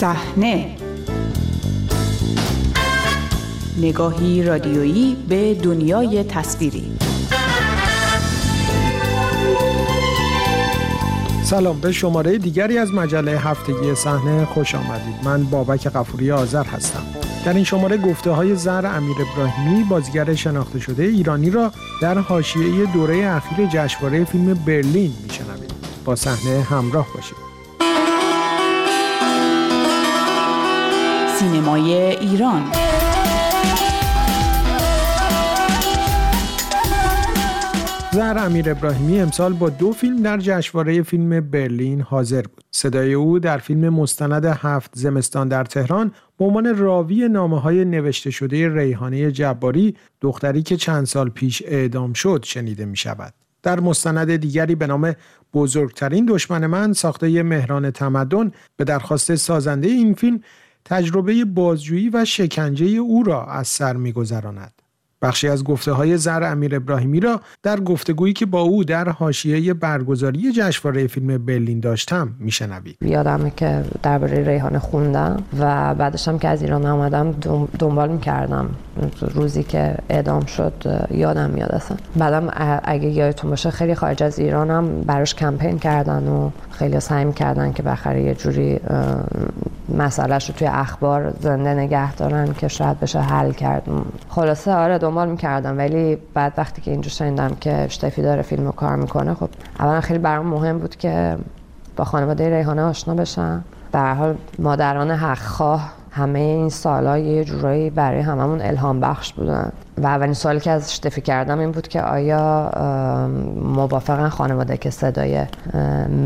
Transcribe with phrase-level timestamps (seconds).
[0.00, 0.76] صحنه.
[3.78, 6.92] نگاهی رادیویی به دنیای تصویری.
[11.44, 15.14] سلام به شماره دیگری از مجله هفتگی صحنه خوش آمدید.
[15.24, 17.02] من بابک قفوری آذر هستم.
[17.44, 21.72] در این شماره گفته های زر امیر ابراهیمی بازیگر شناخته شده ایرانی را
[22.02, 25.72] در حاشیه دوره اخیر جشنواره فیلم برلین میشنوید.
[26.04, 27.49] با صحنه همراه باشید.
[31.40, 32.62] سینمای ایران
[38.12, 42.64] زهر امیر ابراهیمی امسال با دو فیلم در جشنواره فیلم برلین حاضر بود.
[42.70, 48.30] صدای او در فیلم مستند هفت زمستان در تهران به عنوان راوی نامه های نوشته
[48.30, 53.34] شده ریحانه جباری دختری که چند سال پیش اعدام شد شنیده می شود.
[53.62, 55.14] در مستند دیگری به نام
[55.54, 60.40] بزرگترین دشمن من ساخته مهران تمدن به درخواست سازنده این فیلم
[60.84, 64.72] تجربه بازجویی و شکنجه او را از سر میگذراند.
[65.22, 69.74] بخشی از گفته های زر امیر ابراهیمی را در گفتگویی که با او در حاشیه
[69.74, 72.96] برگزاری جشنواره فیلم برلین داشتم میشنوید.
[73.02, 77.32] یادمه که درباره ریحانه خوندم و بعدش هم که از ایران آمدم
[77.78, 78.70] دنبال می‌کردم.
[79.34, 81.96] روزی که اعدام شد یادم میاد اصلا.
[82.16, 82.50] بعدم
[82.84, 87.72] اگه یادتون باشه خیلی خارج از ایران هم براش کمپین کردن و خیلی سعی می‌کردن
[87.72, 88.80] که بخره یه جوری
[89.98, 93.82] مسئلهش رو توی اخبار زنده نگه دارن که شاید بشه حل کرد.
[94.28, 98.72] خلاصه آره دنبال می‌کردم ولی بعد وقتی که اینجا شنیدم که اشتفی داره فیلم رو
[98.72, 99.48] کار می‌کنه خب
[99.80, 101.36] اولا خیلی برام مهم بود که
[101.96, 103.64] با خانواده ریحانه آشنا بشم.
[103.92, 109.72] به حال مادران حقخواه همه این سالها یه جورایی برای هممون الهام بخش بودن.
[110.02, 112.70] و اولین سوالی که از اشتفی کردم این بود که آیا
[113.56, 115.44] موافقن خانواده که صدای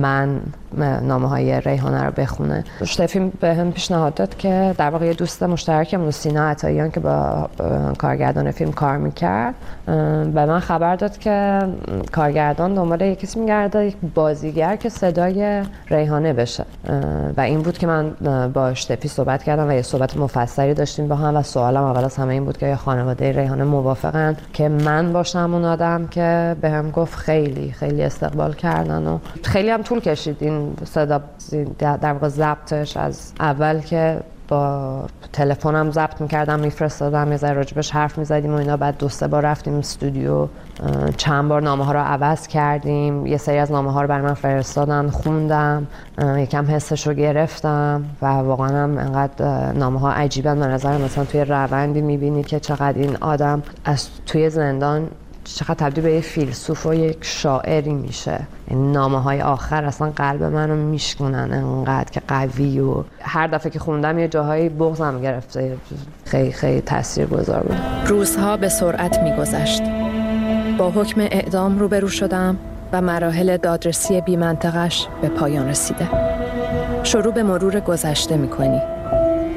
[0.01, 0.41] من
[1.03, 2.65] نامه های ریحانه رو بخونه.
[2.81, 7.49] اشتفی به هم پیشنهاد داد که در واقع یه دوست مشترکمون سینا عطاییان که با
[7.99, 9.55] کارگردان فیلم کار می‌کرد.
[10.35, 11.61] به من خبر داد که
[12.13, 16.65] کارگردان دنبال یه کسی میگرده یک بازیگر که صدای ریحانه بشه.
[17.37, 18.11] و این بود که من
[18.53, 22.17] با اشتفی صحبت کردم و یه صحبت مفصلی داشتیم با هم و سوالم اول از
[22.17, 26.91] همه این بود که خانواده ریحانه موافقن که من باشم اون آدم که به هم
[26.91, 31.21] گفت خیلی خیلی استقبال کردن و خیلی هم طول کشید این صدا
[31.79, 38.19] در واقع ضبطش از اول که با تلفنم ضبط می‌کردم میفرستادم یه ذره راجبش حرف
[38.19, 38.77] می‌زدیم و اینا.
[38.77, 40.49] بعد دو سه بار رفتیم استودیو
[41.17, 43.27] چند بار نامه ها رو عوض کردیم.
[43.27, 45.87] یه سری از نامه ها رو بر من فرستادن خوندم
[46.37, 50.61] یکم حسش رو گرفتم و واقعا هم انقدر نامه ها عجیبن.
[50.61, 55.09] به نظر مثلا توی روندی می‌بینی که چقدر این آدم از توی زندان
[55.45, 58.41] چقدر تبدیل به یه فیلسوف و یک شاعری میشه.
[58.71, 64.19] نامه های آخر اصلا قلب منو میشکنن انقدر که قوی و هر دفعه که خوندم
[64.19, 65.77] یه جاهایی بغزم گرفته.
[66.25, 67.77] خیلی خیلی تاثیر گذار بود.
[68.07, 69.83] روزها به سرعت میگذشت.
[70.79, 72.57] با حکم اعدام روبرو شدم
[72.93, 76.09] و مراحل دادرسی بی منطقش به پایان رسیده.
[77.03, 78.81] شروع به مرور گذشته می‌کنی.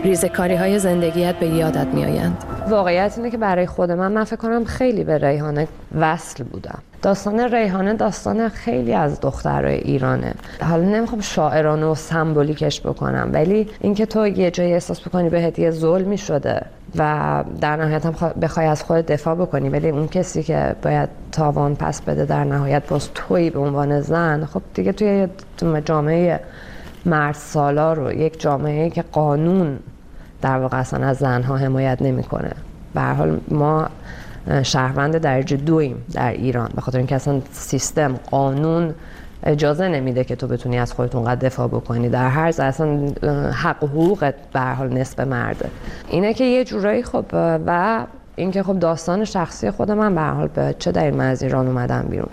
[0.04, 2.57] ریزکاری های زندگیت به یادت میآیند.
[2.68, 5.68] واقعیت اینه که برای خود من من فکر کنم خیلی به ریحانه
[6.00, 6.80] وصل بودم.
[7.02, 10.34] داستان ریحانه داستان خیلی از دخترای ایرانه.
[10.62, 15.72] حالا نمی‌خوام شاعرانه و سمبولیکش بکنم ولی اینکه تو یه جایی احساس بکنی به یه
[15.72, 16.62] ظلمی شده
[16.96, 21.76] و در نهایت هم بخوای از خود دفاع بکنی ولی اون کسی که باید تاوان
[21.76, 25.28] پس بده در نهایت باز توی به عنوان زن خب دیگه توی
[25.86, 26.40] جامعه
[27.06, 29.80] مرد سالار یک جامعه که قانون
[30.42, 32.52] در واقع اصلا از زنها حمایت نمی‌کنه.
[32.94, 33.88] به حال ما
[34.64, 36.70] شهروند درجه دویم در ایران.
[36.76, 38.94] به خاطر اینکه اصلا سیستم قانون
[39.44, 42.10] اجازه نمیده که تو بتونی از خودت اونقدر دفاع بکنی.
[42.10, 43.00] در هر اصلا
[43.52, 45.70] حق و حقوقت به حال نصف مرده.
[46.10, 48.06] اینه که یه جورایی خب و
[48.36, 52.06] اینکه خب داستان شخصی خود من به حال به چه دلیل من از ایران اومدم
[52.10, 52.30] بیرون.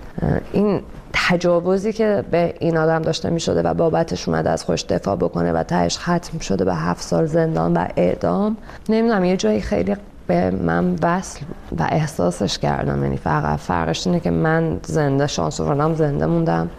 [0.53, 0.80] این
[1.28, 5.53] تجاوزی که به این آدم داشته می شده و بابتش اومده از خوش دفاع بکنه
[5.53, 8.56] و تهش ختم شده به هفت سال زندان و اعدام
[8.88, 11.41] نمی‌دونم یه جایی خیلی به من وصل
[11.78, 13.03] و احساسش کردم.
[13.03, 16.71] یعنی فقط فرقش اینه که من زنده شانس آوردم زنده موندم.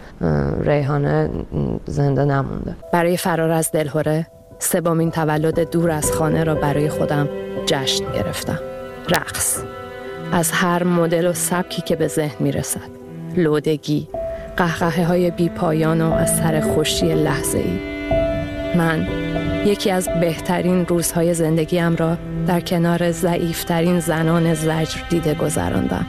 [0.60, 1.30] ریحانه
[1.86, 2.76] زنده نمونده.
[2.92, 4.26] برای فرار از دلهوره
[4.58, 7.28] سومین تولد دور از خانه را برای خودم
[7.66, 8.58] جشن گرفتم.
[9.08, 9.62] رقص.
[10.32, 12.90] از هر مدل و سبکی که به ذهن می رسد
[13.36, 14.08] لودگی.
[14.56, 17.78] قهقه های بی پایان و سر خوشی لحظه ای
[18.76, 19.06] من
[19.66, 22.16] یکی از بهترین روزهای زندگیم را
[22.46, 26.06] در کنار ضعیفترین زنان زجر دیده گذراندم.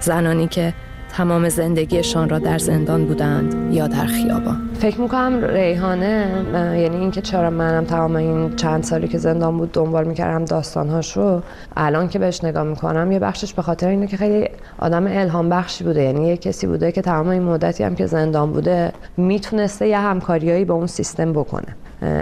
[0.00, 0.74] زنانی که
[1.16, 4.70] تمام زندگیشان را در زندان بودند یا در خیابان.
[4.78, 10.04] فکر می‌کنم ریحانه یعنی اینکه چرا منم تمام این چند سالی که زندان بود دنبال
[10.04, 11.42] می‌کردم داستانهاشو
[11.76, 15.84] الان که بهش نگاه می‌کنم یه بخشش به خاطر اینه که خیلی آدم الهام بخشی
[15.84, 16.02] بوده.
[16.02, 20.64] یعنی یه کسی بوده که تمام این مدتی هم که زندان بوده می‌تونسته یه همکاریایی
[20.64, 21.76] با اون سیستم بکنه.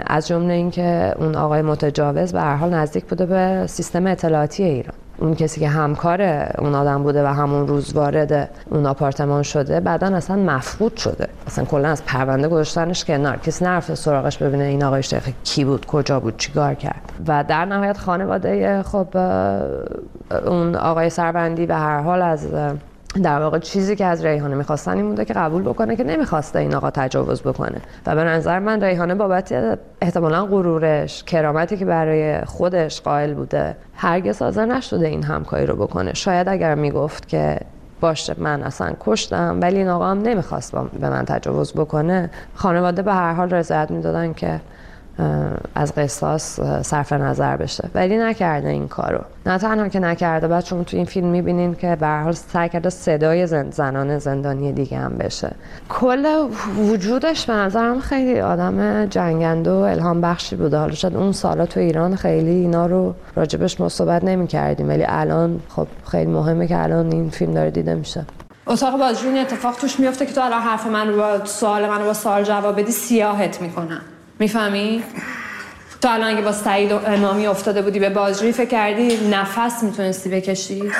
[0.07, 4.93] از جمله اینکه اون آقای متجاوز به هر حال نزدیک بوده به سیستم اطلاعاتی ایران.
[5.17, 6.21] اون کسی که همکار
[6.57, 11.27] اون آدم بوده و همون روز وارد اون آپارتمان شده بعدا اصلا مفقود شده.
[11.47, 13.37] اصلا کلا از پرونده گذاشتنش کنار.
[13.37, 17.06] کسی نرفته سراغش ببینه این آقای شیخ کی بود کجا بود چیکار کرد.
[17.27, 19.17] و در نهایت خانواده خب
[20.45, 22.47] اون آقای سربندی به هر حال از
[23.23, 26.75] در واقع چیزی که از ریحانه می‌خواستن این بوده که قبول بکنه که نمی‌خواسته این
[26.75, 27.81] آقا تجاوز بکنه.
[28.05, 34.41] و به نظر من ریحانه بابت احتمالا غرورش کرامتی که برای خودش قائل بوده هرگز
[34.41, 36.13] حاضر نشده این همکاری رو بکنه.
[36.13, 37.59] شاید اگر می‌گفت که
[38.01, 43.13] باشه من اصلا کشتم ولی این آقا هم نمی‌خواست به من تجاوز بکنه خانواده به
[43.13, 44.59] هر حال رضایت می‌دادن که
[45.75, 47.89] از قصاص صرف نظر بشه.
[47.95, 49.19] ولی نکرده این کارو.
[49.45, 52.89] نه تنها که نکرده بعد چون تو این فیلم می‌بینین که به حال سعی کرده
[52.89, 55.51] صدای زن زنان زندانی دیگه هم بشه.
[55.89, 56.47] کل
[56.77, 61.79] وجودش به نظرم خیلی آدم جنگنده و الهام بخشی بوده حالا شاید اون سالا تو
[61.79, 67.11] ایران خیلی اینا رو راجبش مصوبت نمی کردیم ولی الان خب خیلی مهمه که الان
[67.11, 68.25] این فیلم داره دیده میشه.
[68.67, 72.05] اتاق بازجویی اتفاق توش میفته که تو الان حرف من رو با سوال من رو
[72.05, 74.01] با سوال جواب بدی سیاهت می‌کنن
[74.39, 75.03] می‌فهمی؟
[76.01, 80.91] تو الان اگه با سعید نامی افتاده بودی به بازجویی فکر کردی نفس می‌تونستی بکشی؟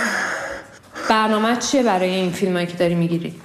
[1.10, 3.36] برنامه چیه برای این فیلمایی که داری می‌گیری؟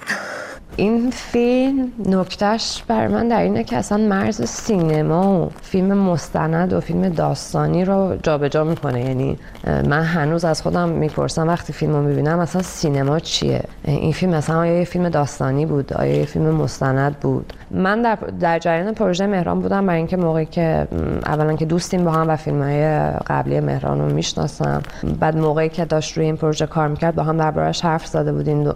[0.75, 6.79] این فیلم نکتهش بر من در اینه که اصلا مرز سینما و فیلم مستند و
[6.79, 9.01] فیلم داستانی رو جابجا جا می‌کنه.
[9.01, 9.37] یعنی
[9.67, 14.59] من هنوز از خودم می‌پرسم وقتی فیلم رو می‌بینم اصلا سینما چیه؟ این فیلم مثلا
[14.59, 19.27] آیا یه فیلم داستانی بود؟ آیا یه فیلم مستند بود؟ من در, در جریان پروژه
[19.27, 20.87] مهران بودم برای اینکه موقعی که
[21.25, 24.81] اولا که دوستیم با هم و فیلم های قبلی مهران رو می‌شناسم.
[25.19, 28.71] بعد موقعی که داشت روی این پروژه کار می‌کرد با هم دربارش حرف زده بودیم.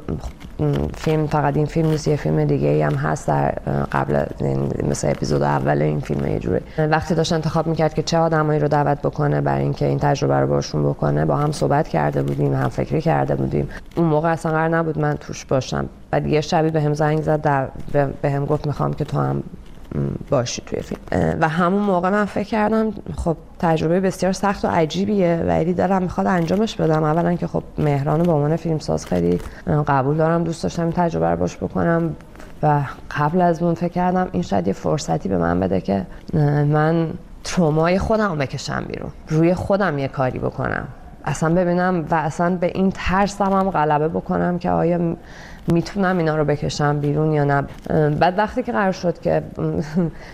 [0.97, 3.49] فیلم فقط این فیلم نیست یه فیلم دیگه هم هست در
[3.91, 4.23] قبل
[4.89, 8.67] مثل اپیزود اول این فیلم یه جوری وقتی داشت انتخاب می‌کرد که چه آدمایی رو
[8.67, 12.69] دعوت بکنه برای اینکه این تجربه رو باشون بکنه با هم صحبت کرده بودیم هم
[12.69, 13.69] فکری کرده بودیم.
[13.95, 15.89] اون موقع اصلا قرار نبود من توش باشم.
[16.11, 17.69] بعد یه شبی به هم زنگ زد
[18.21, 19.43] به هم گفت می‌خوام که تو هم
[20.29, 21.01] باشی توی فیلم.
[21.41, 26.27] و همون موقع من فکر کردم خب تجربه بسیار سخت و عجیبیه ولی دارم می‌خواد
[26.27, 27.03] انجامش بدم.
[27.03, 29.39] اولا که خب مهران به عنوان فیلمساز خیلی
[29.87, 32.15] قبول دارم دوست داشتم این تجربه رو باش بکنم
[32.63, 32.81] و
[33.19, 37.07] قبل از اون فکر کردم این شاید یه فرصتی به من بده که من
[37.43, 40.87] ترومای خودم رو بکشم بیرون روی خودم یه کاری بکنم.
[41.25, 45.15] اصلا ببینم و اصلا به این ترسم هم غلبه بکنم که آیا
[45.67, 47.61] می‌تونم اینا رو بکشم بیرون یا نه؟
[48.09, 49.43] بعد وقتی که قرار شد که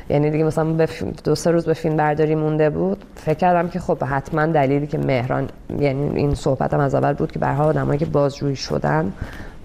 [0.09, 0.88] یعنی دیگه مثلا
[1.24, 4.97] دو سه روز به فیلم برداری مونده بود فکر کردم که خب حتما دلیلی که
[4.97, 5.50] مهران
[5.80, 9.13] یعنی این صحبتم از اول بود که به هر آدمایی که بازجویی شدن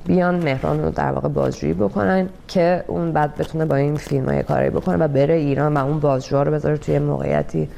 [0.07, 4.43] بیان مهران رو در واقع بازجویی بکنن که اون بعد بتونه با این فیلم های
[4.43, 7.69] کاری بکنه و بره ایران و اون بازجو رو بذاره توی موقعیتی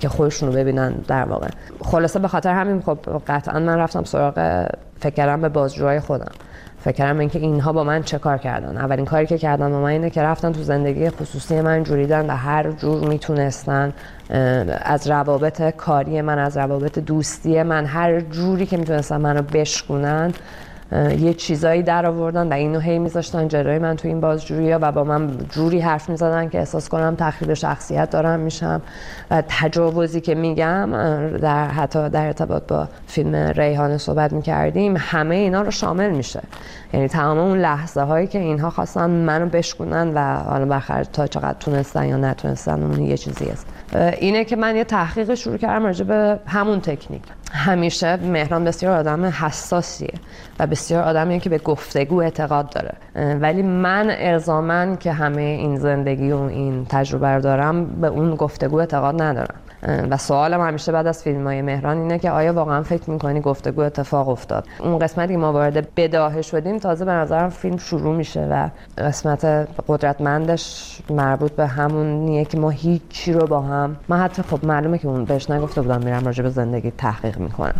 [0.00, 1.48] که خودشون رو ببینن در واقع.
[1.80, 4.66] خلاصه به خاطر همین خب قطعا من رفتم سراغ
[5.00, 6.32] فکر کردم به بازجوهای خودم.
[6.78, 8.76] فکر کردم اینکه اینها با من چه کار کردن.
[8.76, 12.36] اولین کاری که کردن با من اینه که رفتن تو زندگی خصوصی من جوریدن و
[12.36, 13.92] هر جور می‌تونستن
[14.82, 20.32] از روابط کاری من از روابط دوستی من هر جوری که می‌تونستن منو بشکونن
[21.18, 25.04] یه چیزایی در آوردن و اینو هی میذاشتن جلوی من تو این بازجویی و با
[25.04, 28.82] من جوری حرف می‌زدن که احساس کنم تخریب شخصیت دارم میشم.
[29.30, 30.90] و تجاوزی که میگم
[31.36, 36.40] در حتی در ارتباط با فیلم ریحانه صحبت می‌کردیم همه اینا رو شامل میشه.
[36.92, 41.56] یعنی تمام اون لحظه هایی که اینها خواستن منو بشکنن و حالا بخر تا چقدر
[41.60, 43.66] تونستن یا نتونستن اون یه چیزی است.
[44.18, 47.22] اینه که من یه تحقیق شروع کردم راجع به همون تکنیک.
[47.54, 50.14] همیشه مهران بسیار آدم حساسیه
[50.58, 52.94] و بسیار آدمیه که به گفتگو اعتقاد داره.
[53.40, 58.76] ولی من ارزامن که همه این زندگی و این تجربه رو دارم به اون گفتگو
[58.76, 59.54] اعتقاد ندارم.
[60.10, 63.80] و سوالم همیشه بعد از فیلم های مهران اینه که آیا واقعا فکر می‌کنی گفتگو
[63.80, 68.48] اتفاق افتاد؟ اون قسمتی که ما وارد بداهه شدیم تازه به نظرم فیلم شروع میشه
[68.50, 69.44] و قسمت
[69.88, 75.08] قدرتمندش مربوط به همونیه که ما هیچی رو با هم من حتی خب معلومه که
[75.08, 77.74] اون بهش نگفته بودم میرم راجع به زندگی تحقیق می‌کنم.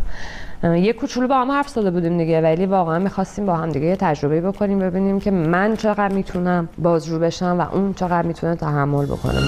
[0.64, 3.96] یه کوچولو با هم حرف زده بودیم دیگه ولی واقعا می‌خواستیم با هم دیگه یه
[3.96, 9.42] تجربه بکنیم ببینیم که من چقدر می‌تونم بازرو بشم و اون چقدر می‌تونه تحمل بکنم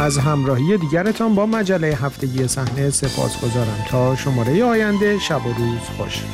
[0.00, 0.78] از همراهی
[1.20, 6.24] دیگرتان با مجله هفتگی صحنه سپاس گذارم تا شماره آینده شب و روز خوش.